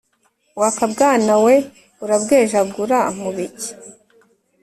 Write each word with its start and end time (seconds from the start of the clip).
Wakabwana 0.59 1.33
we 1.45 1.55
urabwejagura 2.03 2.99
mu 3.19 3.29
biki? 3.35 3.71